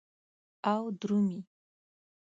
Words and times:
او 0.71 0.77
درومې 0.99 1.39